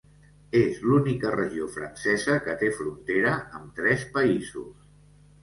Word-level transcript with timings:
És 0.59 0.77
l'única 0.85 1.33
regió 1.35 1.67
francesa 1.75 2.39
que 2.47 2.57
té 2.63 2.71
frontera 2.79 3.35
amb 3.61 3.79
tres 3.83 4.09
països. 4.19 4.91